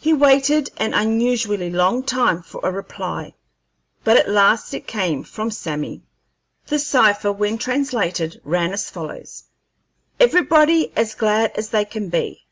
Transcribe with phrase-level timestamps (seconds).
[0.00, 3.34] He waited an unusually long time for a reply,
[4.04, 6.02] but at last it came, from Sammy.
[6.68, 9.42] The cipher, when translated, ran as follows:
[10.20, 12.46] "Everybody as glad as they can be.